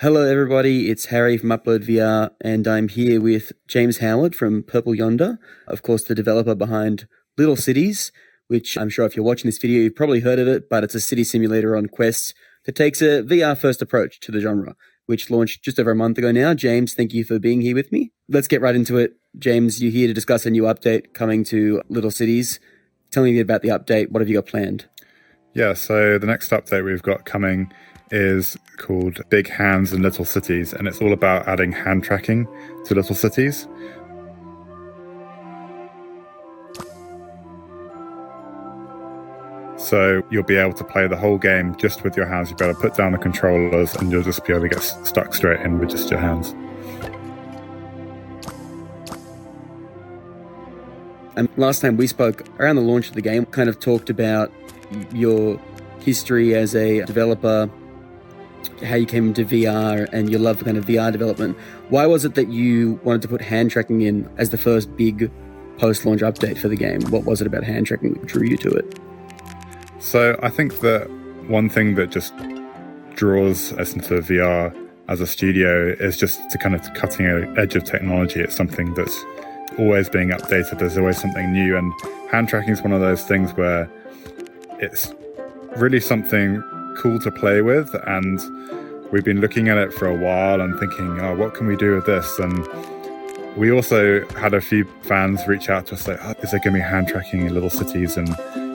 [0.00, 0.88] Hello, everybody.
[0.88, 5.38] It's Harry from Upload VR, and I'm here with James Howard from Purple Yonder,
[5.68, 8.10] of course, the developer behind Little Cities,
[8.48, 10.94] which I'm sure if you're watching this video, you've probably heard of it, but it's
[10.94, 12.32] a city simulator on Quest
[12.64, 14.74] that takes a VR first approach to the genre,
[15.04, 16.54] which launched just over a month ago now.
[16.54, 18.10] James, thank you for being here with me.
[18.26, 19.16] Let's get right into it.
[19.38, 22.58] James, you're here to discuss a new update coming to Little Cities.
[23.10, 24.10] Tell me about the update.
[24.10, 24.86] What have you got planned?
[25.52, 27.70] Yeah, so the next update we've got coming
[28.10, 32.48] is called Big Hands in Little Cities, and it's all about adding hand tracking
[32.86, 33.68] to little cities.
[39.76, 42.48] So you'll be able to play the whole game just with your hands.
[42.48, 44.82] You'll be able to put down the controllers and you'll just be able to get
[44.82, 46.54] stuck straight in with just your hands.
[51.36, 54.52] And last time we spoke around the launch of the game, kind of talked about
[55.12, 55.60] your
[56.00, 57.68] history as a developer,
[58.84, 61.56] how you came into VR and your love for kind of VR development.
[61.88, 65.30] Why was it that you wanted to put hand tracking in as the first big
[65.78, 67.02] post launch update for the game?
[67.10, 68.98] What was it about hand tracking that drew you to it?
[69.98, 71.10] So I think that
[71.46, 72.32] one thing that just
[73.14, 74.74] draws us into VR
[75.08, 77.26] as a studio is just the kind of cutting
[77.58, 78.40] edge of technology.
[78.40, 79.24] It's something that's
[79.78, 80.78] always being updated.
[80.78, 81.92] There's always something new, and
[82.30, 83.90] hand tracking is one of those things where
[84.78, 85.12] it's
[85.76, 86.62] really something
[86.96, 88.40] cool to play with and
[89.12, 91.94] we've been looking at it for a while and thinking oh what can we do
[91.94, 92.38] with this?
[92.38, 92.66] And
[93.56, 96.74] we also had a few fans reach out to us like, oh, is there going
[96.74, 98.16] to be hand tracking in little cities?
[98.16, 98.28] And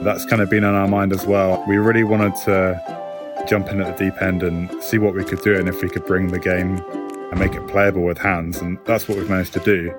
[0.04, 1.64] that's kind of been on our mind as well.
[1.66, 5.40] We really wanted to jump in at the deep end and see what we could
[5.40, 6.78] do and if we could bring the game
[7.30, 9.94] and make it playable with hands and that's what we've managed to do.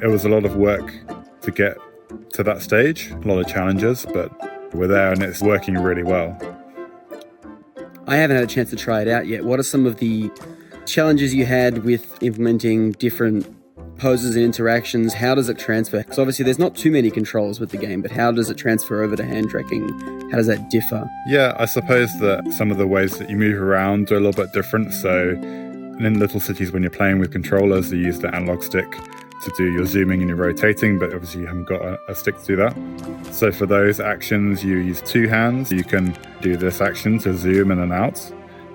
[0.00, 0.92] It was a lot of work
[1.42, 1.76] to get
[2.30, 4.30] to that stage a lot of challenges but
[4.74, 6.36] we're there and it's working really well
[8.06, 9.44] I haven't had a chance to try it out yet.
[9.44, 10.30] What are some of the
[10.86, 13.46] challenges you had with implementing different
[13.98, 15.14] poses and interactions?
[15.14, 15.98] How does it transfer?
[15.98, 19.02] Because obviously there's not too many controls with the game, but how does it transfer
[19.02, 19.88] over to hand tracking?
[20.30, 21.08] How does that differ?
[21.28, 24.44] Yeah, I suppose that some of the ways that you move around are a little
[24.44, 24.92] bit different.
[24.92, 28.98] So in little cities, when you're playing with controllers, you use the analog stick
[29.42, 32.38] to do your zooming and your rotating, but obviously you haven't got a, a, stick
[32.38, 32.76] to do that.
[33.32, 35.72] So for those actions, you use two hands.
[35.72, 38.20] You can do this action to zoom in and out,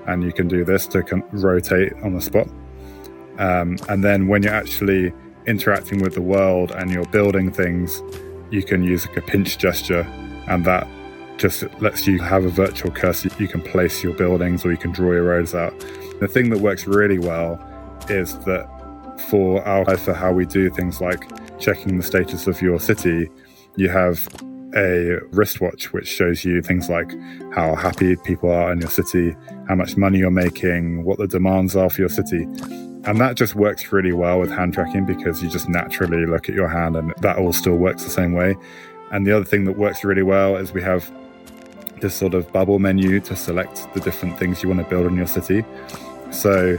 [0.08, 2.48] and you can do this to con- rotate on the spot.
[3.38, 5.14] Um, and then when you're actually
[5.46, 8.02] interacting with the world and you're building things,
[8.52, 10.02] you can use like a pinch gesture,
[10.48, 10.88] and that
[11.38, 13.30] just lets you have a virtual cursor.
[13.40, 15.74] You can place your buildings or you can draw your roads out.
[16.20, 17.64] The thing that works really well
[18.10, 18.68] is that
[19.30, 21.30] for our for how we do things like
[21.60, 23.30] checking the status of your city,
[23.76, 24.28] you have
[24.76, 27.12] a wristwatch which shows you things like
[27.54, 29.36] how happy people are in your city,
[29.68, 32.44] how much money you're making, what the demands are for your city.
[33.06, 36.56] And that just works really well with hand tracking because you just naturally look at
[36.56, 38.56] your hand and that all still works the same way.
[39.12, 41.10] And the other thing that works really well is we have
[42.02, 45.16] this sort of bubble menu to select the different things you want to build in
[45.16, 45.64] your city.
[46.32, 46.78] So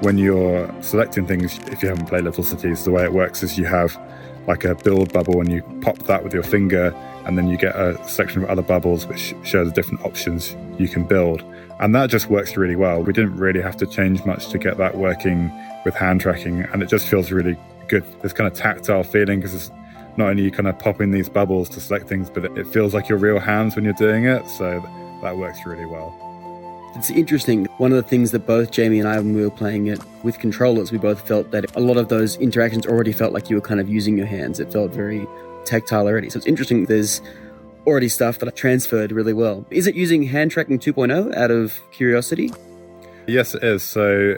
[0.00, 3.58] when you're selecting things, if you haven't played Little Cities, the way it works is
[3.58, 3.98] you have
[4.46, 6.94] like a build bubble and you pop that with your finger,
[7.24, 10.88] and then you get a section of other bubbles which show the different options you
[10.88, 11.42] can build.
[11.80, 13.02] And that just works really well.
[13.02, 15.50] We didn't really have to change much to get that working
[15.84, 17.56] with hand tracking, and it just feels really
[17.88, 18.04] good.
[18.22, 19.70] This kind of tactile feeling because it's
[20.16, 23.08] not only you kind of popping these bubbles to select things, but it feels like
[23.08, 24.46] your real hands when you're doing it.
[24.48, 24.80] So
[25.22, 26.33] that works really well.
[26.96, 27.66] It's interesting.
[27.78, 30.38] One of the things that both Jamie and I, when we were playing it with
[30.38, 33.62] controllers, we both felt that a lot of those interactions already felt like you were
[33.62, 34.60] kind of using your hands.
[34.60, 35.26] It felt very
[35.64, 36.30] tactile already.
[36.30, 37.20] So it's interesting there's
[37.86, 39.66] already stuff that I transferred really well.
[39.70, 42.50] Is it using hand tracking 2.0 out of curiosity?
[43.26, 43.82] Yes, it is.
[43.82, 44.36] So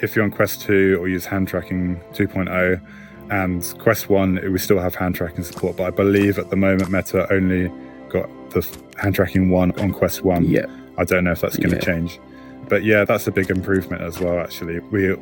[0.00, 2.80] if you're on Quest 2 or use hand tracking 2.0
[3.30, 6.90] and Quest 1, we still have hand tracking support, but I believe at the moment
[6.90, 7.70] Meta only
[8.08, 10.46] got the hand tracking 1 on Quest 1.
[10.46, 10.64] Yeah.
[10.98, 11.82] I don't know if that's going to yeah.
[11.82, 12.20] change.
[12.68, 14.80] But yeah, that's a big improvement as well, actually.
[14.80, 15.14] We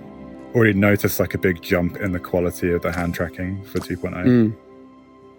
[0.55, 4.25] already noticed like a big jump in the quality of the hand tracking for 2.0.
[4.25, 4.57] Mm.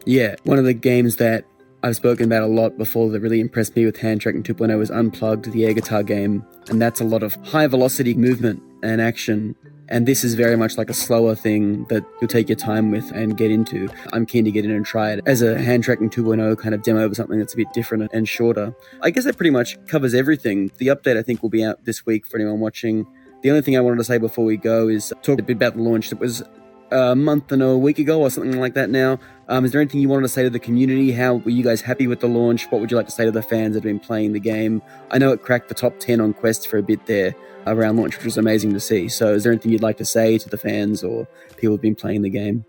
[0.06, 1.45] Yeah, one of the games that
[1.84, 4.89] I've spoken about a lot before that really impressed me with hand tracking 2.0 was
[4.89, 6.45] Unplugged, the air guitar game.
[6.69, 9.56] And that's a lot of high velocity movement and action
[9.89, 13.10] and this is very much like a slower thing that you'll take your time with
[13.12, 13.89] and get into.
[14.13, 16.81] I'm keen to get in and try it as a hand tracking 2.0 kind of
[16.81, 18.75] demo of something that's a bit different and shorter.
[19.01, 20.72] I guess that pretty much covers everything.
[20.78, 23.07] The update I think will be out this week for anyone watching.
[23.42, 25.75] The only thing I wanted to say before we go is talk a bit about
[25.75, 26.12] the launch.
[26.12, 26.44] It was
[26.92, 29.19] a month and a week ago or something like that now.
[29.50, 31.12] Um, is there anything you wanted to say to the community?
[31.12, 32.66] How were you guys happy with the launch?
[32.72, 34.81] What would you like to say to the fans that have been playing the game?
[35.12, 37.36] I know it cracked the top 10 on Quest for a bit there
[37.66, 39.10] around launch, which was amazing to see.
[39.10, 41.95] So, is there anything you'd like to say to the fans or people who've been
[41.95, 42.66] playing the game?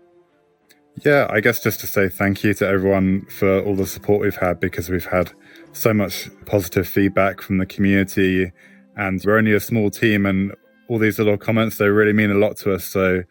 [1.05, 4.35] Yeah, I guess just to say thank you to everyone for all the support we've
[4.35, 5.31] had because we've had
[5.71, 8.51] so much positive feedback from the community
[8.97, 10.53] and we're only a small team and
[10.89, 13.23] all these little comments they really mean a lot to us so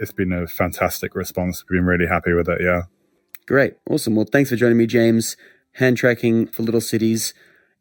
[0.00, 1.64] it's been a fantastic response.
[1.68, 2.82] We've been really happy with it yeah.
[3.46, 3.74] Great.
[3.88, 4.16] Awesome.
[4.16, 5.36] Well thanks for joining me james.
[5.74, 7.34] Hand tracking for little cities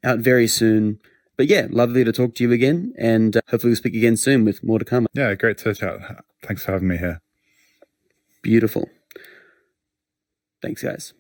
[0.04, 1.00] out very soon.
[1.38, 4.46] But yeah lovely to talk to you again and uh, hopefully we'll speak again soon
[4.46, 5.08] with more to come.
[5.14, 6.24] Yeah great to chat.
[6.44, 7.22] Thanks for having me here.
[8.42, 8.90] Beautiful.
[10.62, 11.14] Thanks guys